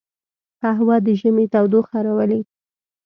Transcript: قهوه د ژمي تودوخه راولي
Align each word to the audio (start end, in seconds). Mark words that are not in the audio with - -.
قهوه 0.61 0.97
د 1.05 1.07
ژمي 1.19 1.45
تودوخه 1.53 1.97
راولي 2.05 2.41